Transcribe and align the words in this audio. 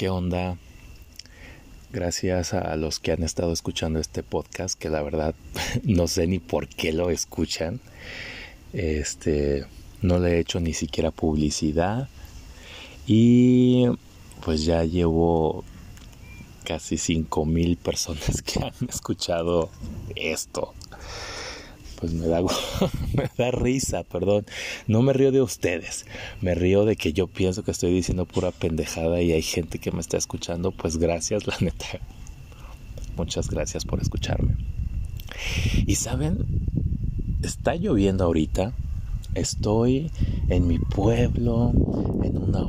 ¿qué 0.00 0.08
onda? 0.08 0.56
Gracias 1.92 2.54
a 2.54 2.74
los 2.76 3.00
que 3.00 3.12
han 3.12 3.22
estado 3.22 3.52
escuchando 3.52 4.00
este 4.00 4.22
podcast, 4.22 4.78
que 4.78 4.88
la 4.88 5.02
verdad 5.02 5.34
no 5.84 6.08
sé 6.08 6.26
ni 6.26 6.38
por 6.38 6.68
qué 6.68 6.94
lo 6.94 7.10
escuchan. 7.10 7.80
Este, 8.72 9.66
no 10.00 10.18
le 10.18 10.30
he 10.30 10.38
hecho 10.38 10.58
ni 10.58 10.72
siquiera 10.72 11.10
publicidad. 11.10 12.08
Y 13.06 13.88
pues 14.42 14.64
ya 14.64 14.84
llevo 14.84 15.64
casi 16.64 16.96
5 16.96 17.44
mil 17.44 17.76
personas 17.76 18.40
que 18.46 18.58
han 18.58 18.88
escuchado 18.88 19.68
esto 20.16 20.72
pues 22.00 22.12
me 22.14 22.26
da, 22.26 22.40
me 23.14 23.30
da 23.36 23.50
risa, 23.50 24.02
perdón. 24.04 24.46
No 24.86 25.02
me 25.02 25.12
río 25.12 25.32
de 25.32 25.42
ustedes, 25.42 26.06
me 26.40 26.54
río 26.54 26.84
de 26.84 26.96
que 26.96 27.12
yo 27.12 27.26
pienso 27.26 27.62
que 27.62 27.70
estoy 27.70 27.92
diciendo 27.92 28.26
pura 28.26 28.50
pendejada 28.50 29.20
y 29.20 29.32
hay 29.32 29.42
gente 29.42 29.78
que 29.78 29.92
me 29.92 30.00
está 30.00 30.16
escuchando, 30.16 30.72
pues 30.72 30.96
gracias, 30.96 31.46
la 31.46 31.56
neta. 31.60 32.00
Muchas 33.16 33.50
gracias 33.50 33.84
por 33.84 34.00
escucharme. 34.00 34.56
Y 35.86 35.96
saben, 35.96 36.46
está 37.42 37.74
lloviendo 37.74 38.24
ahorita. 38.24 38.72
Estoy 39.34 40.10
en 40.48 40.66
mi 40.66 40.78
pueblo, 40.78 41.72
en 42.24 42.36
una 42.36 42.59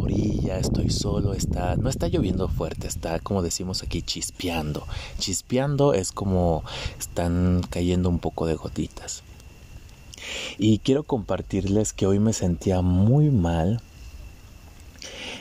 estoy 0.60 0.90
solo, 0.90 1.34
está, 1.34 1.76
no 1.76 1.90
está 1.90 2.08
lloviendo 2.08 2.48
fuerte, 2.48 2.88
está 2.88 3.20
como 3.20 3.42
decimos 3.42 3.84
aquí 3.84 4.02
chispeando. 4.02 4.86
Chispeando 5.20 5.94
es 5.94 6.12
como 6.12 6.64
están 7.00 7.62
cayendo 7.70 8.10
un 8.10 8.20
poco 8.20 8.46
de 8.46 8.56
gotitas. 8.56 9.24
Y 10.58 10.80
quiero 10.80 11.04
compartirles 11.04 11.94
que 11.94 12.06
hoy 12.06 12.20
me 12.20 12.34
sentía 12.34 12.82
muy 12.82 13.30
mal 13.30 13.82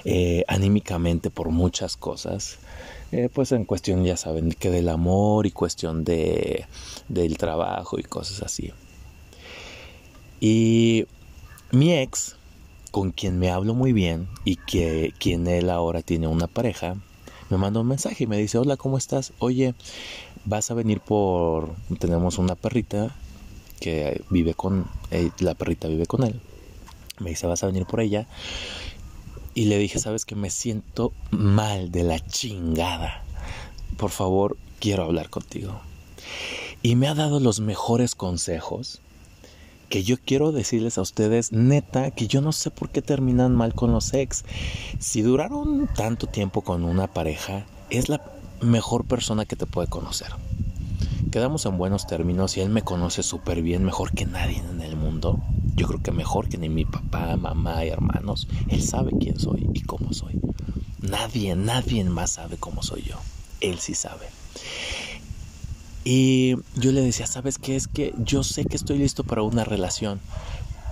eh, 0.04 0.44
anímicamente 0.48 1.30
por 1.30 1.50
muchas 1.50 1.96
cosas. 1.96 2.58
Eh, 3.12 3.28
pues 3.32 3.52
en 3.52 3.64
cuestión, 3.64 4.04
ya 4.04 4.16
saben, 4.16 4.52
que 4.52 4.70
del 4.70 4.88
amor 4.88 5.46
y 5.46 5.50
cuestión 5.50 6.04
de, 6.04 6.66
del 7.08 7.36
trabajo 7.36 7.98
y 7.98 8.04
cosas 8.04 8.42
así. 8.42 8.72
Y 10.40 11.06
mi 11.72 11.92
ex, 11.92 12.36
con 12.90 13.12
quien 13.12 13.38
me 13.38 13.50
hablo 13.50 13.74
muy 13.74 13.92
bien 13.92 14.28
y 14.44 14.56
que 14.56 15.14
quien 15.18 15.46
él 15.46 15.70
ahora 15.70 16.02
tiene 16.02 16.26
una 16.26 16.46
pareja, 16.46 16.96
me 17.48 17.56
manda 17.56 17.80
un 17.80 17.88
mensaje 17.88 18.24
y 18.24 18.26
me 18.26 18.38
dice, 18.38 18.58
hola, 18.58 18.76
¿cómo 18.76 18.98
estás? 18.98 19.32
Oye, 19.38 19.74
vas 20.44 20.70
a 20.70 20.74
venir 20.74 21.00
por... 21.00 21.74
Tenemos 21.98 22.38
una 22.38 22.54
perrita 22.54 23.14
que 23.80 24.22
vive 24.30 24.54
con... 24.54 24.86
Eh, 25.10 25.30
la 25.40 25.54
perrita 25.54 25.88
vive 25.88 26.06
con 26.06 26.22
él. 26.22 26.40
Me 27.18 27.30
dice, 27.30 27.46
vas 27.46 27.62
a 27.64 27.66
venir 27.66 27.86
por 27.86 28.00
ella. 28.00 28.26
Y 29.54 29.64
le 29.64 29.78
dije, 29.78 29.98
sabes 29.98 30.24
que 30.24 30.36
me 30.36 30.50
siento 30.50 31.12
mal 31.30 31.90
de 31.90 32.04
la 32.04 32.20
chingada. 32.20 33.24
Por 33.96 34.10
favor, 34.10 34.56
quiero 34.78 35.04
hablar 35.04 35.28
contigo. 35.28 35.80
Y 36.82 36.96
me 36.96 37.08
ha 37.08 37.14
dado 37.14 37.40
los 37.40 37.60
mejores 37.60 38.14
consejos 38.14 39.00
que 39.90 40.04
yo 40.04 40.16
quiero 40.24 40.52
decirles 40.52 40.98
a 40.98 41.02
ustedes, 41.02 41.52
neta, 41.52 42.12
que 42.12 42.28
yo 42.28 42.40
no 42.40 42.52
sé 42.52 42.70
por 42.70 42.90
qué 42.90 43.02
terminan 43.02 43.56
mal 43.56 43.74
con 43.74 43.90
los 43.90 44.14
ex. 44.14 44.44
Si 45.00 45.20
duraron 45.20 45.88
tanto 45.94 46.28
tiempo 46.28 46.62
con 46.62 46.84
una 46.84 47.08
pareja, 47.08 47.66
es 47.90 48.08
la 48.08 48.22
mejor 48.62 49.04
persona 49.04 49.44
que 49.44 49.56
te 49.56 49.66
puede 49.66 49.88
conocer. 49.88 50.28
Quedamos 51.32 51.66
en 51.66 51.76
buenos 51.76 52.06
términos 52.06 52.56
y 52.56 52.60
él 52.60 52.70
me 52.70 52.82
conoce 52.82 53.24
súper 53.24 53.62
bien, 53.62 53.84
mejor 53.84 54.12
que 54.12 54.26
nadie 54.26 54.58
en 54.58 54.80
el 54.80 54.94
mundo. 54.94 55.40
Yo 55.74 55.88
creo 55.88 56.00
que 56.00 56.12
mejor 56.12 56.48
que 56.48 56.56
ni 56.56 56.68
mi 56.68 56.84
papá, 56.84 57.36
mamá 57.36 57.84
y 57.84 57.88
hermanos. 57.88 58.46
Él 58.68 58.82
sabe 58.82 59.10
quién 59.20 59.40
soy 59.40 59.68
y 59.74 59.82
cómo 59.82 60.12
soy. 60.12 60.40
Nadie, 61.00 61.56
nadie 61.56 62.04
más 62.04 62.30
sabe 62.30 62.58
cómo 62.58 62.84
soy 62.84 63.02
yo. 63.02 63.16
Él 63.60 63.80
sí 63.80 63.94
sabe. 63.94 64.26
Y 66.04 66.56
yo 66.76 66.92
le 66.92 67.02
decía, 67.02 67.26
¿sabes 67.26 67.58
qué? 67.58 67.76
Es 67.76 67.86
que 67.86 68.14
yo 68.18 68.42
sé 68.42 68.64
que 68.64 68.76
estoy 68.76 68.98
listo 68.98 69.24
para 69.24 69.42
una 69.42 69.64
relación. 69.64 70.20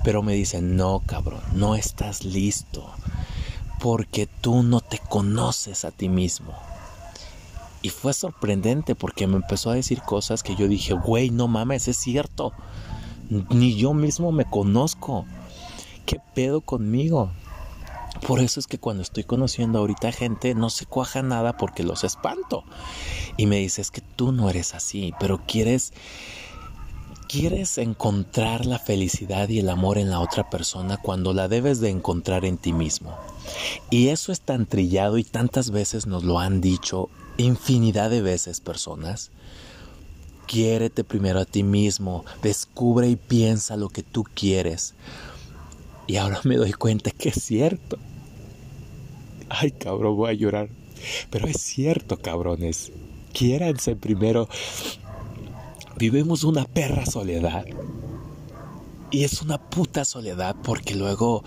Pero 0.05 0.23
me 0.23 0.35
dice, 0.35 0.63
no, 0.63 1.03
cabrón, 1.07 1.41
no 1.55 1.75
estás 1.75 2.25
listo. 2.25 2.91
Porque 3.81 4.27
tú 4.27 4.63
no 4.63 4.81
te 4.81 4.99
conoces 4.99 5.85
a 5.85 5.91
ti 5.91 6.09
mismo. 6.09 6.53
Y 7.81 7.91
fue 7.91 8.13
sorprendente 8.13 8.95
porque 8.95 9.27
me 9.27 9.37
empezó 9.37 9.71
a 9.71 9.75
decir 9.75 10.03
cosas 10.03 10.43
que 10.43 10.57
yo 10.57 10.69
dije, 10.69 10.95
güey, 10.95 11.31
no 11.31 11.49
mames, 11.49 11.89
es 11.89 11.97
cierto. 11.97 12.53
Ni 13.51 13.77
yo 13.77 13.95
mismo 13.95 14.33
me 14.33 14.45
conozco. 14.45 15.25
¿Qué 16.05 16.21
pedo 16.35 16.61
conmigo? 16.61 17.31
Por 18.27 18.41
eso 18.41 18.61
es 18.61 18.67
que 18.67 18.79
cuando 18.79 19.03
estoy 19.03 19.25
conociendo 19.25 19.79
ahorita 19.79 20.13
gente 20.13 20.55
no 20.55 20.71
se 20.71 20.87
cuaja 20.87 21.23
nada 21.23 21.57
porque 21.57 21.83
los 21.83 22.05
espanto. 22.05 22.65
Y 23.37 23.47
me 23.47 23.57
dice, 23.57 23.81
es 23.81 23.91
que 23.91 24.01
tú 24.01 24.33
no 24.33 24.51
eres 24.51 24.75
así, 24.75 25.13
pero 25.19 25.41
quieres 25.47 25.93
quieres 27.29 27.77
encontrar 27.77 28.65
la 28.65 28.79
felicidad 28.79 29.51
y 29.51 29.59
el 29.59 29.69
amor 29.69 29.99
en 29.99 30.09
la 30.09 30.19
otra 30.19 30.49
persona 30.49 30.97
cuando 30.97 31.35
la 31.35 31.47
debes 31.47 31.79
de 31.79 31.91
encontrar 31.91 32.47
en 32.47 32.57
ti 32.57 32.73
mismo. 32.73 33.17
Y 33.91 34.09
eso 34.09 34.33
es 34.33 34.41
tan 34.41 34.65
trillado 34.65 35.19
y 35.19 35.25
tantas 35.25 35.71
veces 35.71 36.07
nos 36.07 36.25
lo 36.25 36.39
han 36.39 36.63
dicho 36.63 37.11
infinidad 37.37 38.09
de 38.11 38.23
veces 38.23 38.61
personas. 38.61 39.31
Quiérete 40.47 41.05
primero 41.05 41.41
a 41.41 41.45
ti 41.45 41.63
mismo, 41.63 42.25
descubre 42.43 43.09
y 43.09 43.17
piensa 43.17 43.77
lo 43.77 43.91
que 43.91 44.03
tú 44.03 44.25
quieres. 44.35 44.95
Y 46.09 46.17
ahora 46.17 46.41
me 46.45 46.57
doy 46.57 46.73
cuenta 46.73 47.11
que 47.11 47.29
es 47.29 47.37
cierto. 47.45 47.99
Ay, 49.51 49.71
cabrón, 49.73 50.17
voy 50.17 50.31
a 50.31 50.33
llorar. 50.33 50.71
Pero 51.31 51.47
es 51.47 51.61
cierto, 51.61 52.17
cabrones. 52.17 52.91
Quiéranse 53.33 53.95
primero. 53.95 54.49
Vivimos 55.97 56.45
una 56.45 56.65
perra 56.65 57.05
soledad. 57.05 57.67
Y 59.11 59.25
es 59.25 59.43
una 59.43 59.59
puta 59.59 60.07
soledad 60.07 60.57
porque 60.63 60.95
luego 60.95 61.45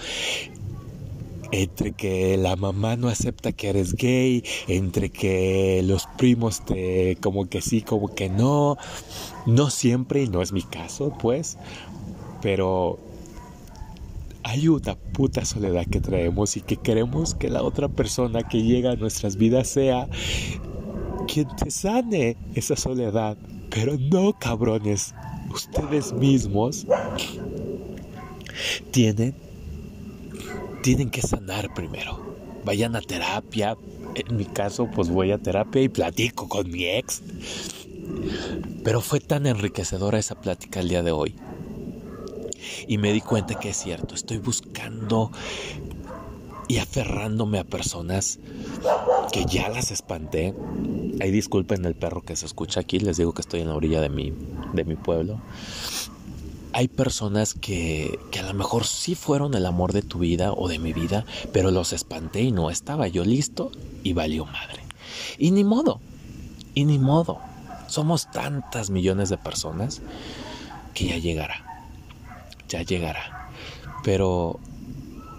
entre 1.52 1.92
que 1.92 2.38
la 2.38 2.56
mamá 2.56 2.96
no 2.96 3.10
acepta 3.10 3.52
que 3.52 3.70
eres 3.70 3.96
gay, 3.96 4.44
entre 4.68 5.10
que 5.10 5.82
los 5.84 6.08
primos 6.18 6.64
te 6.64 7.18
como 7.20 7.50
que 7.50 7.62
sí, 7.62 7.82
como 7.82 8.14
que 8.14 8.30
no, 8.30 8.78
no 9.48 9.70
siempre 9.70 10.24
y 10.24 10.30
no 10.30 10.42
es 10.42 10.54
mi 10.54 10.62
caso, 10.62 11.14
pues, 11.20 11.58
pero 12.42 13.00
hay 14.44 14.68
una 14.68 14.96
puta 14.96 15.46
soledad 15.46 15.86
que 15.86 16.02
traemos 16.02 16.58
y 16.58 16.62
que 16.62 16.78
queremos 16.78 17.36
que 17.36 17.50
la 17.50 17.64
otra 17.64 17.88
persona 17.88 18.44
que 18.44 18.64
llega 18.64 18.92
a 18.92 18.96
nuestras 18.96 19.36
vidas 19.36 19.68
sea 19.68 20.08
quien 21.28 21.48
te 21.56 21.70
sane 21.72 22.38
esa 22.56 22.76
soledad. 22.76 23.38
Pero 23.70 23.98
no, 23.98 24.34
cabrones, 24.38 25.14
ustedes 25.54 26.12
mismos 26.14 26.86
tienen, 28.92 29.36
tienen 30.84 31.10
que 31.10 31.22
sanar 31.22 31.74
primero. 31.74 32.20
Vayan 32.66 32.96
a 32.96 33.02
terapia. 33.02 33.78
En 34.14 34.36
mi 34.36 34.44
caso, 34.44 34.90
pues 34.94 35.08
voy 35.08 35.32
a 35.32 35.38
terapia 35.38 35.82
y 35.82 35.88
platico 35.88 36.50
con 36.50 36.70
mi 36.70 36.86
ex. 36.86 37.24
Pero 38.84 39.00
fue 39.00 39.22
tan 39.22 39.46
enriquecedora 39.46 40.20
esa 40.20 40.36
plática 40.36 40.82
el 40.82 40.90
día 40.90 41.02
de 41.02 41.12
hoy 41.12 41.36
y 42.88 42.98
me 42.98 43.12
di 43.14 43.22
cuenta 43.22 43.56
que 43.56 43.70
es 43.70 43.78
cierto, 43.78 44.16
estoy 44.16 44.38
buscando 44.38 45.32
y 46.72 46.78
aferrándome 46.78 47.60
a 47.60 47.66
personas 47.66 48.40
que 49.34 49.46
ya 49.46 49.68
las 49.68 49.92
espanté. 49.92 50.56
Ahí 51.20 51.30
disculpen 51.30 51.84
el 51.84 51.96
perro 51.96 52.22
que 52.22 52.38
se 52.38 52.46
escucha 52.46 52.80
aquí, 52.80 52.98
les 52.98 53.18
digo 53.18 53.34
que 53.34 53.42
estoy 53.42 53.60
en 53.60 53.68
la 53.68 53.76
orilla 53.76 54.00
de 54.00 54.08
mi, 54.08 54.34
de 54.72 54.86
mi 54.86 54.96
pueblo. 54.96 55.42
Hay 56.72 56.88
personas 56.88 57.54
que, 57.56 58.18
que 58.32 58.40
a 58.40 58.44
lo 58.44 58.54
mejor 58.54 58.86
sí 58.86 59.16
fueron 59.16 59.54
el 59.56 59.66
amor 59.66 59.92
de 59.92 60.02
tu 60.02 60.20
vida 60.20 60.54
o 60.54 60.70
de 60.70 60.80
mi 60.80 60.94
vida, 60.94 61.26
pero 61.52 61.72
los 61.72 61.92
espanté 61.92 62.42
y 62.44 62.54
no 62.54 62.70
estaba 62.70 63.10
yo 63.10 63.26
listo 63.26 63.72
y 64.04 64.14
valió 64.14 64.46
madre. 64.46 64.82
Y 65.38 65.52
ni 65.52 65.66
modo, 65.66 66.00
y 66.74 66.86
ni 66.86 67.00
modo. 67.00 67.40
Somos 67.88 68.32
tantas 68.32 68.90
millones 68.90 69.28
de 69.28 69.38
personas 69.38 70.02
que 70.94 71.08
ya 71.08 71.18
llegará 71.18 71.71
ya 72.72 72.82
llegará. 72.82 73.50
Pero 74.04 74.60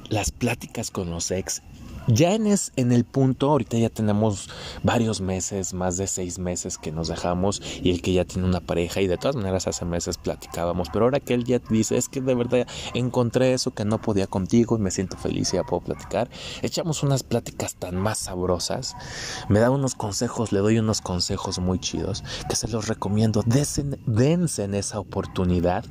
las 0.09 0.31
pláticas 0.31 0.91
con 0.91 1.11
los 1.11 1.31
ex, 1.31 1.63
ya 2.09 2.35
en, 2.35 2.49
es, 2.49 2.73
en 2.75 2.91
el 2.91 3.05
punto, 3.05 3.51
ahorita 3.51 3.79
ya 3.79 3.89
tenemos 3.89 4.51
varios 4.83 5.21
meses, 5.21 5.73
más 5.73 5.97
de 5.97 6.09
seis 6.09 6.39
meses 6.39 6.77
que 6.77 6.91
nos 6.91 7.07
dejamos 7.07 7.63
y 7.81 7.91
el 7.91 8.03
que 8.03 8.13
ya 8.13 8.25
tiene 8.25 8.49
una 8.49 8.61
pareja 8.61 9.01
y 9.01 9.07
de 9.07 9.17
todas 9.17 9.37
maneras 9.37 9.69
hace 9.69 9.85
meses 9.85 10.19
platicábamos, 10.19 10.89
pero 10.93 11.05
ahora 11.05 11.21
que 11.21 11.35
él 11.35 11.45
ya 11.45 11.61
dice, 11.71 11.97
es 11.97 12.09
que 12.09 12.21
de 12.21 12.35
verdad 12.35 12.67
encontré 12.95 13.53
eso 13.53 13.73
que 13.73 13.85
no 13.85 14.01
podía 14.01 14.27
contigo 14.27 14.77
y 14.77 14.81
me 14.81 14.91
siento 14.91 15.17
feliz 15.17 15.53
y 15.53 15.57
ya 15.59 15.63
puedo 15.63 15.85
platicar, 15.85 16.29
echamos 16.63 17.05
unas 17.05 17.23
pláticas 17.23 17.77
tan 17.77 17.97
más 17.97 18.19
sabrosas, 18.19 18.97
me 19.49 19.61
da 19.61 19.71
unos 19.71 19.95
consejos, 19.95 20.51
le 20.51 20.59
doy 20.59 20.79
unos 20.79 21.03
consejos 21.03 21.61
muy 21.61 21.79
chidos 21.79 22.25
que 22.49 22.57
se 22.57 22.67
los 22.67 22.89
recomiendo, 22.89 23.45
dense 23.47 24.65
en 24.65 24.75
esa 24.75 24.99
oportunidad 24.99 25.85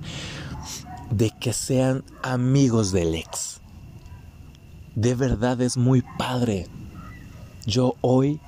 de 1.11 1.31
que 1.39 1.53
sean 1.53 2.03
amigos 2.23 2.91
del 2.91 3.15
ex. 3.15 3.61
De 4.95 5.15
verdad 5.15 5.61
es 5.61 5.77
muy 5.77 6.03
padre. 6.17 6.67
yo 7.65 7.95
hoy 8.01 8.39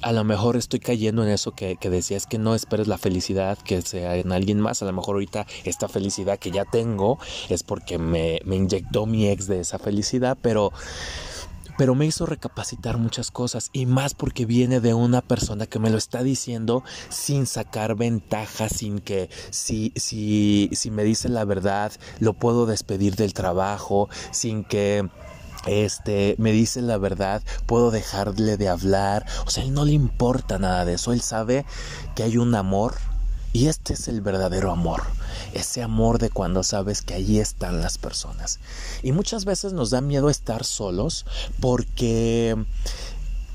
a 0.00 0.12
lo 0.12 0.22
mejor 0.22 0.56
estoy 0.56 0.80
cayendo 0.80 1.22
en 1.24 1.30
eso 1.30 1.52
que, 1.52 1.76
que 1.76 1.88
decías 1.88 2.26
que 2.26 2.38
no 2.38 2.54
esperes 2.54 2.88
la 2.88 2.98
felicidad 2.98 3.56
que 3.56 3.80
sea 3.80 4.16
en 4.16 4.32
alguien 4.32 4.60
más. 4.60 4.82
A 4.82 4.84
lo 4.84 4.92
mejor 4.92 5.14
ahorita 5.14 5.46
esta 5.64 5.88
felicidad 5.88 6.38
que 6.38 6.50
ya 6.50 6.66
tengo 6.66 7.18
es 7.48 7.62
porque 7.62 7.98
me, 7.98 8.40
me 8.44 8.56
inyectó 8.56 9.06
mi 9.06 9.28
ex 9.28 9.46
de 9.46 9.60
esa 9.60 9.78
felicidad, 9.78 10.36
pero 10.42 10.72
pero 11.76 11.94
me 11.94 12.06
hizo 12.06 12.26
recapacitar 12.26 12.98
muchas 12.98 13.30
cosas 13.30 13.70
y 13.72 13.86
más 13.86 14.14
porque 14.14 14.46
viene 14.46 14.80
de 14.80 14.94
una 14.94 15.20
persona 15.20 15.66
que 15.66 15.78
me 15.78 15.90
lo 15.90 15.98
está 15.98 16.22
diciendo 16.22 16.84
sin 17.08 17.46
sacar 17.46 17.96
ventaja, 17.96 18.68
sin 18.68 18.98
que 18.98 19.28
si, 19.50 19.92
si, 19.96 20.70
si 20.72 20.90
me 20.90 21.04
dice 21.04 21.28
la 21.28 21.44
verdad 21.44 21.92
lo 22.20 22.34
puedo 22.34 22.66
despedir 22.66 23.16
del 23.16 23.34
trabajo, 23.34 24.08
sin 24.30 24.64
que 24.64 25.08
este, 25.66 26.34
me 26.38 26.52
dice 26.52 26.82
la 26.82 26.98
verdad, 26.98 27.42
puedo 27.66 27.90
dejarle 27.90 28.56
de 28.56 28.68
hablar, 28.68 29.24
o 29.46 29.50
sea, 29.50 29.64
él 29.64 29.72
no 29.72 29.84
le 29.84 29.92
importa 29.92 30.58
nada 30.58 30.84
de 30.84 30.94
eso, 30.94 31.12
él 31.12 31.22
sabe 31.22 31.64
que 32.14 32.22
hay 32.22 32.36
un 32.36 32.54
amor 32.54 32.94
y 33.54 33.68
este 33.68 33.94
es 33.94 34.08
el 34.08 34.20
verdadero 34.20 34.72
amor, 34.72 35.04
ese 35.52 35.80
amor 35.84 36.18
de 36.18 36.28
cuando 36.28 36.64
sabes 36.64 37.02
que 37.02 37.14
allí 37.14 37.38
están 37.38 37.80
las 37.80 37.98
personas. 37.98 38.58
Y 39.04 39.12
muchas 39.12 39.44
veces 39.44 39.72
nos 39.72 39.90
da 39.90 40.00
miedo 40.00 40.28
estar 40.28 40.64
solos 40.64 41.24
porque 41.60 42.56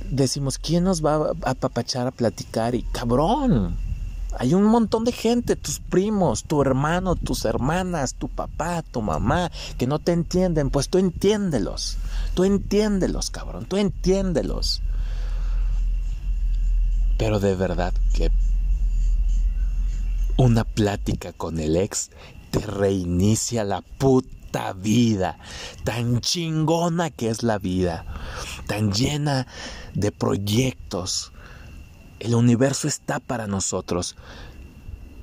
decimos, 0.10 0.58
¿quién 0.58 0.86
nos 0.86 1.06
va 1.06 1.34
a 1.44 1.52
apapachar 1.52 2.08
a 2.08 2.12
platicar? 2.12 2.76
Y 2.76 2.84
cabrón, 2.84 3.76
hay 4.38 4.54
un 4.54 4.64
montón 4.64 5.04
de 5.04 5.12
gente, 5.12 5.58
tus 5.58 5.82
primos, 5.82 6.46
tu 6.46 6.62
hermano, 6.62 7.18
tus 7.18 7.44
hermanas, 7.44 8.14
tu 8.14 8.30
papá, 8.30 8.84
tu 8.84 9.02
mamá, 9.02 9.52
que 9.78 9.86
no 9.86 10.00
te 10.00 10.14
entienden. 10.14 10.70
Pues 10.70 10.88
tú 10.88 10.98
entiéndelos. 10.98 11.98
Tú 12.36 12.46
entiéndelos, 12.46 13.32
cabrón. 13.32 13.66
Tú 13.66 13.76
entiéndelos. 13.76 14.82
Pero 17.18 17.42
de 17.42 17.54
verdad 17.56 17.94
que 18.14 18.32
una 20.40 20.64
plática 20.64 21.34
con 21.34 21.60
el 21.60 21.76
ex 21.76 22.12
te 22.50 22.60
reinicia 22.60 23.66
la 23.66 23.82
puta 23.82 24.72
vida. 24.72 25.38
Tan 25.84 26.22
chingona 26.22 27.10
que 27.10 27.30
es 27.30 27.44
la 27.44 27.58
vida. 27.60 28.06
Tan 28.66 28.94
llena 28.94 29.48
de 29.94 30.14
proyectos. 30.14 31.34
El 32.22 32.36
universo 32.36 32.88
está 32.88 33.20
para 33.20 33.48
nosotros. 33.48 34.16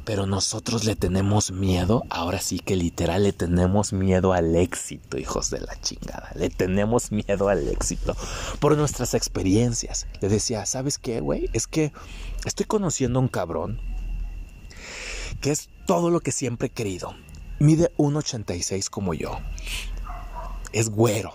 Pero 0.04 0.26
nosotros 0.26 0.84
le 0.84 0.96
tenemos 0.96 1.50
miedo, 1.50 2.04
ahora 2.10 2.38
sí 2.38 2.60
que 2.60 2.76
literal 2.76 3.24
le 3.24 3.32
tenemos 3.32 3.92
miedo 3.92 4.34
al 4.34 4.54
éxito, 4.54 5.18
hijos 5.18 5.50
de 5.50 5.60
la 5.60 5.80
chingada. 5.80 6.30
Le 6.36 6.50
tenemos 6.50 7.10
miedo 7.10 7.48
al 7.48 7.66
éxito 7.68 8.14
por 8.60 8.76
nuestras 8.76 9.14
experiencias. 9.14 10.06
Le 10.20 10.28
decía, 10.28 10.66
¿sabes 10.66 10.98
qué, 10.98 11.20
güey? 11.20 11.48
Es 11.54 11.66
que 11.66 11.92
estoy 12.44 12.66
conociendo 12.66 13.18
a 13.18 13.22
un 13.22 13.28
cabrón 13.28 13.95
que 15.40 15.50
es 15.50 15.68
todo 15.86 16.10
lo 16.10 16.20
que 16.20 16.32
siempre 16.32 16.68
he 16.68 16.70
querido. 16.70 17.14
Mide 17.58 17.92
1,86 17.96 18.90
como 18.90 19.14
yo. 19.14 19.38
Es 20.72 20.90
güero. 20.90 21.32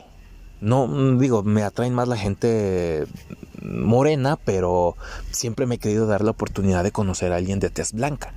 No, 0.60 0.88
digo, 1.18 1.42
me 1.42 1.64
atraen 1.64 1.96
más 1.96 2.08
la 2.08 2.18
gente 2.18 3.08
morena, 3.64 4.38
pero 4.38 4.96
siempre 5.32 5.66
me 5.66 5.76
he 5.76 5.80
querido 5.80 6.06
dar 6.06 6.24
la 6.24 6.32
oportunidad 6.32 6.84
de 6.84 6.92
conocer 6.92 7.32
a 7.32 7.38
alguien 7.38 7.60
de 7.60 7.72
tez 7.72 7.94
blanca. 7.94 8.34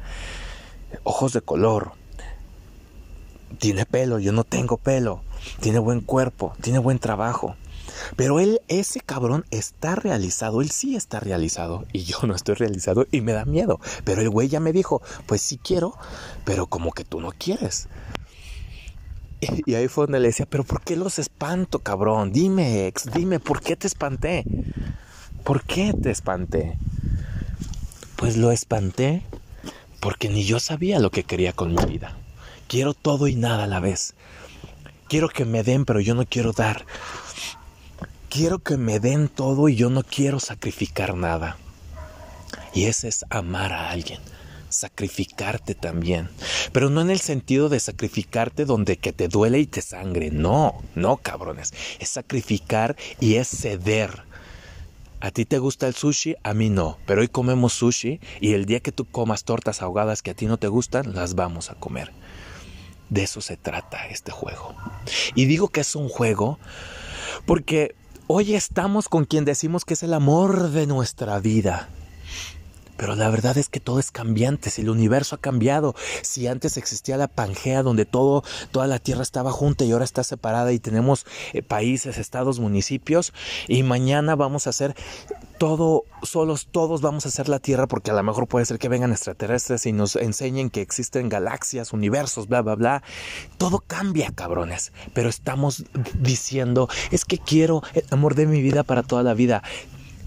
Ojos 1.03 1.33
de 1.35 1.43
color. 1.43 1.93
Tiene 3.59 3.85
pelo, 3.85 4.19
yo 4.19 4.33
no 4.33 4.45
tengo 4.45 4.79
pelo. 4.79 5.23
Tiene 5.61 5.79
buen 5.79 6.01
cuerpo, 6.01 6.55
tiene 6.63 6.79
buen 6.79 6.99
trabajo. 6.99 7.57
Pero 8.17 8.41
él, 8.41 8.61
ese 8.69 9.01
cabrón 9.01 9.45
está 9.51 9.95
realizado, 9.95 10.61
él 10.61 10.71
sí 10.71 10.97
está 10.97 11.21
realizado 11.21 11.85
y 11.93 12.05
yo 12.05 12.19
no 12.23 12.35
estoy 12.35 12.55
realizado 12.55 13.07
y 13.11 13.21
me 13.21 13.33
da 13.33 13.45
miedo. 13.45 13.81
Pero 14.05 14.21
el 14.21 14.31
güey 14.31 14.49
ya 14.49 14.61
me 14.61 14.73
dijo, 14.73 15.03
pues 15.27 15.41
sí 15.41 15.59
quiero, 15.59 15.97
pero 16.45 16.67
como 16.67 16.93
que 16.93 17.05
tú 17.05 17.21
no 17.21 17.33
quieres. 17.33 17.89
Y 19.67 19.75
ahí 19.75 19.89
fue 19.89 20.05
donde 20.05 20.21
le 20.21 20.29
decía, 20.29 20.47
pero 20.47 20.65
¿por 20.65 20.83
qué 20.83 20.97
los 20.97 21.19
espanto, 21.19 21.81
cabrón? 21.81 22.33
Dime, 22.33 22.87
ex, 22.87 23.11
dime, 23.13 23.41
¿por 23.41 23.61
qué 23.61 23.77
te 23.77 23.87
espanté? 23.87 24.45
¿Por 25.43 25.63
qué 25.65 25.93
te 25.93 26.11
espanté? 26.11 26.79
Pues 28.17 28.37
lo 28.37 28.51
espanté 28.51 29.23
porque 30.01 30.29
ni 30.29 30.45
yo 30.45 30.61
sabía 30.61 30.99
lo 30.99 31.11
que 31.11 31.25
quería 31.25 31.53
con 31.53 31.75
mi 31.75 31.85
vida. 31.85 32.17
Quiero 32.69 32.95
todo 32.95 33.29
y 33.29 33.35
nada 33.35 33.65
a 33.65 33.67
la 33.67 33.81
vez. 33.81 34.15
Quiero 35.09 35.29
que 35.29 35.45
me 35.45 35.63
den, 35.63 35.85
pero 35.85 36.01
yo 36.01 36.15
no 36.15 36.25
quiero 36.25 36.53
dar 36.53 36.87
quiero 38.35 38.59
que 38.59 38.77
me 38.77 38.99
den 38.99 39.29
todo 39.29 39.69
y 39.69 39.77
yo 39.77 39.91
no 39.91 40.03
quiero 40.03 40.41
sacrificar 40.41 41.15
nada. 41.15 41.57
Y 42.75 42.87
ese 42.87 43.07
es 43.07 43.25
amar 43.31 43.73
a 43.73 43.91
alguien, 43.91 44.19
sacrificarte 44.71 45.77
también. 45.77 46.29
Pero 46.73 46.91
no 46.91 47.01
en 47.01 47.11
el 47.11 47.21
sentido 47.21 47.69
de 47.69 47.79
sacrificarte 47.79 48.65
donde 48.65 48.97
que 48.97 49.13
te 49.13 49.29
duele 49.29 49.61
y 49.61 49.67
te 49.67 49.83
sangre. 49.83 50.33
No, 50.33 50.83
no, 50.97 51.19
cabrones. 51.19 51.73
Es 52.01 52.09
sacrificar 52.09 52.97
y 53.21 53.37
es 53.37 53.47
ceder. 53.47 54.25
A 55.21 55.31
ti 55.31 55.45
te 55.45 55.59
gusta 55.59 55.87
el 55.87 55.95
sushi, 55.95 56.35
a 56.43 56.55
mí 56.55 56.71
no. 56.71 56.99
Pero 57.07 57.21
hoy 57.21 57.29
comemos 57.29 57.75
sushi 57.75 58.19
y 58.41 58.55
el 58.55 58.67
día 58.67 58.81
que 58.81 58.91
tú 58.91 59.05
comas 59.05 59.45
tortas 59.45 59.81
ahogadas 59.81 60.23
que 60.23 60.33
a 60.33 60.35
ti 60.35 60.47
no 60.47 60.57
te 60.57 60.67
gustan, 60.67 61.15
las 61.15 61.37
vamos 61.37 61.71
a 61.71 61.77
comer. 61.77 62.11
De 63.11 63.23
eso 63.23 63.41
se 63.41 63.57
trata 63.57 64.09
este 64.09 64.33
juego. 64.33 64.75
Y 65.37 65.45
digo 65.45 65.69
que 65.69 65.83
es 65.83 65.95
un 65.95 66.09
juego 66.09 66.59
porque 67.47 67.95
Hoy 68.27 68.55
estamos 68.55 69.11
con 69.11 69.27
quien 69.27 69.45
decimos 69.45 69.85
que 69.85 69.93
es 69.93 70.03
el 70.03 70.15
amor 70.15 70.71
de 70.71 70.87
nuestra 70.87 71.39
vida. 71.41 71.91
Pero 72.97 73.17
la 73.17 73.29
verdad 73.29 73.59
es 73.59 73.69
que 73.69 73.81
todo 73.81 73.99
es 73.99 74.11
cambiante, 74.11 74.71
si 74.71 74.81
el 74.81 74.89
universo 74.89 75.35
ha 75.35 75.41
cambiado, 75.41 75.95
si 76.23 76.47
antes 76.47 76.79
existía 76.79 77.19
la 77.19 77.29
Pangea 77.29 77.83
donde 77.83 78.07
todo, 78.07 78.43
toda 78.71 78.87
la 78.87 78.99
tierra 78.99 79.23
estaba 79.23 79.53
junta 79.53 79.85
y 79.85 79.93
ahora 79.93 80.07
está 80.07 80.25
separada 80.25 80.73
y 80.73 80.79
tenemos 80.79 81.27
eh, 81.53 81.61
países, 81.61 82.17
estados, 82.17 82.61
municipios 82.61 83.35
y 83.69 83.83
mañana 83.83 84.37
vamos 84.37 84.67
a 84.67 84.71
hacer 84.71 84.95
todo, 85.59 86.05
solos 86.23 86.69
todos 86.71 87.01
vamos 87.01 87.27
a 87.27 87.29
hacer 87.29 87.49
la 87.49 87.59
tierra 87.59 87.87
porque 87.87 88.11
a 88.11 88.15
lo 88.15 88.23
mejor 88.23 88.47
puede 88.47 88.67
ser 88.67 88.79
que 88.79 88.89
vengan 88.89 89.13
extraterrestres 89.13 89.87
y 89.87 89.93
nos 89.93 90.17
enseñen 90.17 90.71
que 90.71 90.81
existen 90.81 91.29
galaxias, 91.29 91.93
universos, 91.93 92.49
bla, 92.49 92.63
bla, 92.63 92.75
bla. 92.75 93.03
Todo 93.59 93.81
cambia, 93.87 94.31
cabrones, 94.35 94.93
pero 95.13 95.29
estamos 95.29 95.85
diciendo, 96.19 96.89
es 97.11 97.25
que 97.25 97.39
quiero 97.39 97.83
el 97.95 98.05
amor 98.11 98.35
de 98.35 98.47
mi 98.47 98.63
vida 98.63 98.83
para 98.83 99.03
toda 99.03 99.23
la 99.23 99.35
vida. 99.35 99.63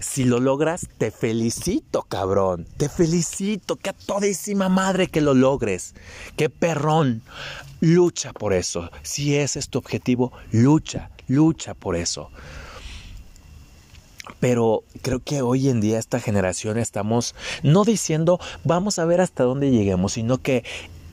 Si 0.00 0.24
lo 0.24 0.38
logras, 0.38 0.86
te 0.98 1.10
felicito, 1.10 2.02
cabrón. 2.02 2.66
Te 2.76 2.88
felicito. 2.88 3.76
Que 3.76 3.90
a 3.90 3.92
todísima 3.92 4.68
madre 4.68 5.08
que 5.08 5.20
lo 5.20 5.34
logres. 5.34 5.94
Qué 6.36 6.48
perrón. 6.48 7.22
Lucha 7.80 8.32
por 8.32 8.52
eso. 8.52 8.90
Si 9.02 9.36
ese 9.36 9.58
es 9.58 9.68
tu 9.68 9.78
objetivo, 9.78 10.32
lucha, 10.52 11.10
lucha 11.26 11.74
por 11.74 11.96
eso. 11.96 12.30
Pero 14.40 14.84
creo 15.02 15.20
que 15.20 15.42
hoy 15.42 15.68
en 15.68 15.80
día 15.80 15.98
esta 15.98 16.20
generación 16.20 16.78
estamos 16.78 17.34
no 17.62 17.84
diciendo 17.84 18.40
vamos 18.64 18.98
a 18.98 19.04
ver 19.04 19.20
hasta 19.20 19.44
dónde 19.44 19.70
lleguemos, 19.70 20.12
sino 20.12 20.38
que 20.38 20.64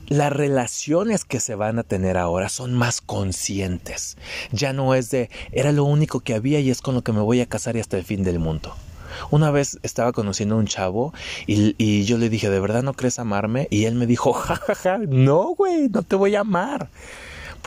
las 0.08 0.32
relaciones 0.32 1.24
que 1.24 1.40
se 1.40 1.54
van 1.54 1.78
a 1.78 1.82
tener 1.82 2.16
ahora 2.16 2.48
son 2.48 2.74
más 2.74 3.00
conscientes. 3.00 4.16
Ya 4.52 4.72
no 4.72 4.94
es 4.94 5.10
de 5.10 5.30
era 5.52 5.72
lo 5.72 5.84
único 5.84 6.20
que 6.20 6.34
había 6.34 6.60
y 6.60 6.70
es 6.70 6.80
con 6.80 6.94
lo 6.94 7.02
que 7.02 7.12
me 7.12 7.20
voy 7.20 7.40
a 7.40 7.46
casar 7.46 7.76
y 7.76 7.80
hasta 7.80 7.96
el 7.96 8.04
fin 8.04 8.22
del 8.22 8.38
mundo. 8.38 8.74
Una 9.30 9.50
vez 9.50 9.78
estaba 9.82 10.12
conociendo 10.12 10.56
a 10.56 10.58
un 10.58 10.66
chavo 10.66 11.12
y, 11.46 12.04
yo 12.04 12.18
le 12.18 12.28
dije, 12.28 12.50
¿de 12.50 12.60
verdad 12.60 12.82
no 12.82 12.94
crees 12.94 13.18
amarme? 13.18 13.66
Y 13.70 13.84
él 13.84 13.94
me 13.94 14.06
dijo, 14.06 14.32
jajaja, 14.32 14.74
ja, 14.74 14.98
ja, 14.98 14.98
no, 14.98 15.54
güey, 15.54 15.88
no 15.88 16.02
te 16.02 16.16
voy 16.16 16.36
a 16.36 16.40
amar. 16.40 16.88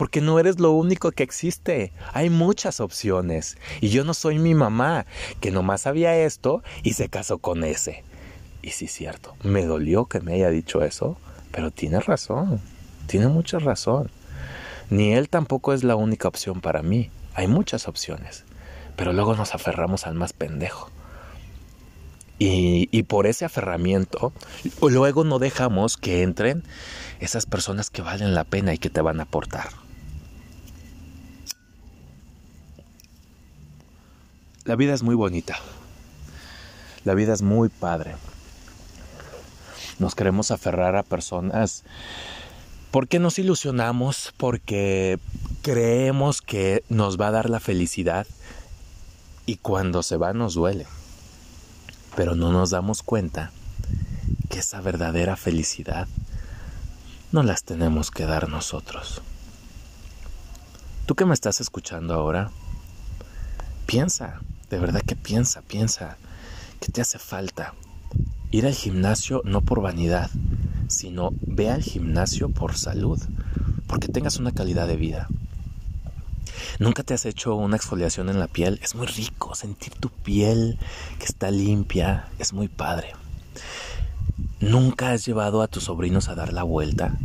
Porque 0.00 0.22
no 0.22 0.38
eres 0.38 0.60
lo 0.60 0.72
único 0.72 1.12
que 1.12 1.22
existe. 1.22 1.92
Hay 2.14 2.30
muchas 2.30 2.80
opciones. 2.80 3.58
Y 3.82 3.90
yo 3.90 4.02
no 4.02 4.14
soy 4.14 4.38
mi 4.38 4.54
mamá, 4.54 5.04
que 5.40 5.50
nomás 5.50 5.82
sabía 5.82 6.16
esto 6.16 6.62
y 6.82 6.94
se 6.94 7.10
casó 7.10 7.36
con 7.36 7.64
ese. 7.64 8.02
Y 8.62 8.70
sí, 8.70 8.86
cierto, 8.86 9.36
me 9.42 9.66
dolió 9.66 10.06
que 10.06 10.20
me 10.20 10.32
haya 10.32 10.48
dicho 10.48 10.82
eso 10.82 11.18
pero 11.50 11.70
tiene 11.70 12.00
razón, 12.00 12.60
tiene 13.06 13.28
mucha 13.28 13.58
razón. 13.58 14.10
Ni 14.88 15.12
él 15.12 15.28
tampoco 15.28 15.72
es 15.72 15.84
la 15.84 15.96
única 15.96 16.28
opción 16.28 16.60
para 16.60 16.82
mí. 16.82 17.10
Hay 17.34 17.46
muchas 17.46 17.88
opciones. 17.88 18.44
Pero 18.96 19.12
luego 19.12 19.34
nos 19.34 19.54
aferramos 19.54 20.06
al 20.06 20.14
más 20.14 20.32
pendejo. 20.32 20.90
Y, 22.38 22.88
y, 22.90 23.02
por 23.02 23.26
ese 23.26 23.44
aferramiento, 23.44 24.32
luego 24.80 25.24
no 25.24 25.38
dejamos 25.38 25.98
que 25.98 26.22
entren 26.22 26.64
esas 27.20 27.44
personas 27.44 27.90
que 27.90 28.00
valen 28.00 28.34
la 28.34 28.44
pena 28.44 28.72
y 28.72 28.78
que 28.78 28.88
te 28.88 29.02
van 29.02 29.20
a 29.20 29.24
aportar. 29.24 29.68
La 34.64 34.76
vida 34.76 34.94
es 34.94 35.02
muy 35.02 35.14
bonita. 35.14 35.56
La 37.04 37.14
vida 37.14 37.32
es 37.32 37.42
muy 37.42 37.68
padre 37.68 38.14
nos 40.00 40.14
queremos 40.14 40.50
aferrar 40.50 40.96
a 40.96 41.02
personas 41.02 41.84
porque 42.90 43.20
nos 43.20 43.38
ilusionamos, 43.38 44.32
porque 44.36 45.20
creemos 45.62 46.40
que 46.40 46.82
nos 46.88 47.20
va 47.20 47.28
a 47.28 47.32
dar 47.32 47.48
la 47.48 47.60
felicidad 47.60 48.26
Y 49.46 49.56
cuando 49.56 50.02
se 50.02 50.16
va 50.16 50.32
nos 50.32 50.54
duele. 50.54 50.86
Pero 52.16 52.34
no 52.34 52.50
nos 52.52 52.70
damos 52.70 53.02
cuenta 53.02 53.52
que 54.48 54.60
esa 54.60 54.80
verdadera 54.80 55.36
felicidad 55.36 56.08
no 57.30 57.42
las 57.42 57.62
tenemos 57.64 58.10
que 58.10 58.26
dar 58.26 58.48
nosotros. 58.48 59.22
Tú 61.06 61.14
que 61.14 61.26
me 61.26 61.34
estás 61.34 61.60
escuchando 61.60 62.14
ahora, 62.14 62.50
piensa, 63.86 64.40
de 64.70 64.78
verdad 64.78 65.02
que 65.02 65.16
piensa, 65.16 65.62
piensa, 65.62 66.16
que 66.80 66.92
te 66.92 67.00
hace 67.00 67.18
falta 67.18 67.74
ir 68.52 68.66
al 68.66 68.74
gimnasio 68.74 69.42
no 69.44 69.60
por 69.60 69.82
vanidad, 69.82 70.30
sino 70.88 71.30
ve 71.42 71.70
al 71.70 71.82
gimnasio 71.82 72.48
por 72.48 72.76
salud, 72.76 73.20
porque 73.86 74.08
tengas 74.08 74.38
una 74.38 74.52
calidad 74.52 74.86
de 74.86 74.96
vida. 74.96 75.28
¿Nunca 76.78 77.02
te 77.02 77.14
has 77.14 77.26
hecho 77.26 77.54
una 77.54 77.76
exfoliación 77.76 78.28
en 78.28 78.38
la 78.38 78.48
piel? 78.48 78.80
Es 78.82 78.94
muy 78.94 79.06
rico 79.06 79.54
sentir 79.54 79.92
tu 79.94 80.08
piel 80.08 80.78
que 81.18 81.26
está 81.26 81.50
limpia, 81.50 82.28
es 82.38 82.52
muy 82.52 82.68
padre. 82.68 83.12
¿Nunca 84.60 85.10
has 85.10 85.26
llevado 85.26 85.62
a 85.62 85.68
tus 85.68 85.84
sobrinos 85.84 86.28
a 86.28 86.34
dar 86.34 86.52
la 86.52 86.62
vuelta? 86.62 87.16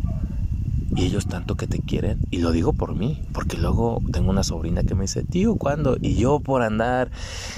Y 0.96 1.06
ellos 1.06 1.28
tanto 1.28 1.56
que 1.56 1.68
te 1.68 1.80
quieren. 1.80 2.20
Y 2.32 2.38
lo 2.38 2.52
digo 2.52 2.72
por 2.72 2.96
mí, 2.96 3.22
porque 3.34 3.58
luego 3.58 4.02
tengo 4.14 4.30
una 4.30 4.44
sobrina 4.44 4.84
que 4.84 4.96
me 4.96 5.02
dice, 5.02 5.24
tío, 5.24 5.56
¿cuándo? 5.56 5.98
Y 6.02 6.16
yo 6.16 6.40
por 6.40 6.62
andar 6.62 7.12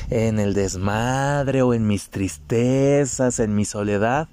en 0.09 0.39
el 0.39 0.55
desmadre 0.55 1.61
o 1.61 1.75
en 1.75 1.85
mis 1.85 2.09
tristezas, 2.09 3.39
en 3.39 3.55
mi 3.55 3.63
soledad, 3.63 4.27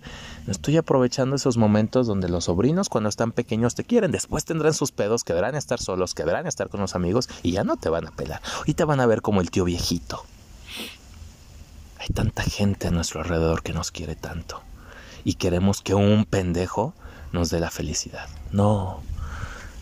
estoy 0.46 0.78
aprovechando 0.78 1.36
esos 1.36 1.58
momentos 1.58 2.06
donde 2.06 2.30
los 2.30 2.44
sobrinos 2.44 2.88
cuando 2.88 3.10
están 3.10 3.32
pequeños 3.32 3.74
te 3.74 3.84
quieren. 3.84 4.10
Después 4.10 4.46
tendrán 4.46 4.72
sus 4.72 4.90
pedos, 4.90 5.22
quedarán 5.22 5.54
a 5.54 5.58
estar 5.58 5.80
solos, 5.80 6.14
quedarán 6.14 6.46
a 6.46 6.48
estar 6.48 6.70
con 6.70 6.80
los 6.80 6.94
amigos 6.94 7.28
y 7.42 7.52
ya 7.52 7.62
no 7.62 7.76
te 7.76 7.90
van 7.90 8.06
a 8.06 8.10
pelar. 8.10 8.40
Y 8.64 8.72
te 8.72 8.84
van 8.84 9.00
a 9.00 9.06
ver 9.06 9.20
como 9.20 9.42
el 9.42 9.50
tío 9.50 9.64
viejito. 9.64 10.24
Hay 11.98 12.08
tanta 12.14 12.42
gente 12.42 12.88
a 12.88 12.90
nuestro 12.90 13.20
alrededor 13.20 13.62
que 13.62 13.74
nos 13.74 13.90
quiere 13.90 14.16
tanto 14.16 14.62
y 15.24 15.34
queremos 15.34 15.80
que 15.80 15.94
un 15.94 16.26
pendejo 16.26 16.94
nos 17.34 17.50
dé 17.50 17.58
la 17.58 17.70
felicidad. 17.70 18.28
No, 18.52 19.02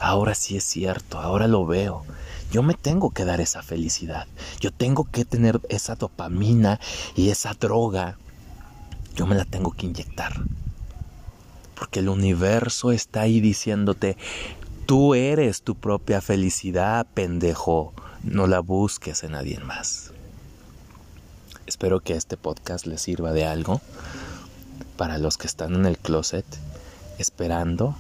ahora 0.01 0.35
sí 0.35 0.57
es 0.57 0.65
cierto, 0.65 1.21
ahora 1.21 1.47
lo 1.47 1.67
veo. 1.67 2.03
Yo 2.51 2.63
me 2.63 2.75
tengo 2.75 3.11
que 3.11 3.25
dar 3.25 3.41
esa 3.41 3.63
felicidad. 3.63 4.27
Yo 4.59 4.73
tengo 4.73 5.05
que 5.05 5.25
tener 5.25 5.61
esa 5.69 5.95
dopamina 5.95 6.81
y 7.15 7.29
esa 7.29 7.55
droga. 7.55 8.17
Yo 9.15 9.27
me 9.27 9.37
la 9.37 9.45
tengo 9.45 9.73
que 9.73 9.87
inyectar. 9.87 10.33
Porque 11.75 12.01
el 12.01 12.09
universo 12.09 12.91
está 12.91 13.23
ahí 13.23 13.41
diciéndote, 13.41 14.17
tú 14.87 15.15
eres 15.15 15.63
tu 15.63 15.75
propia 15.75 16.21
felicidad, 16.21 17.07
pendejo. 17.15 17.93
No 18.23 18.47
la 18.47 18.61
busques 18.61 19.25
en 19.25 19.33
nadie 19.33 19.61
más. 19.61 20.13
Espero 21.67 22.01
que 22.01 22.15
este 22.15 22.37
podcast 22.37 22.87
les 22.87 23.03
sirva 23.03 23.33
de 23.33 23.45
algo 23.45 23.81
para 24.97 25.19
los 25.19 25.37
que 25.37 25.47
están 25.47 25.75
en 25.75 25.87
el 25.87 25.99
closet 25.99 26.47
esperando, 27.23 27.95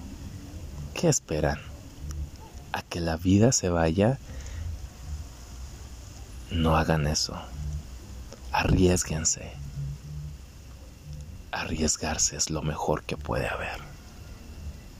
¿qué 0.94 1.08
esperan? 1.08 1.60
A 2.72 2.82
que 2.82 3.00
la 3.00 3.16
vida 3.16 3.52
se 3.52 3.68
vaya. 3.68 4.18
No 6.50 6.76
hagan 6.76 7.06
eso. 7.06 7.40
Arriesguense. 8.50 9.52
Arriesgarse 11.52 12.36
es 12.36 12.50
lo 12.50 12.62
mejor 12.62 13.04
que 13.04 13.16
puede 13.16 13.48
haber. 13.48 13.91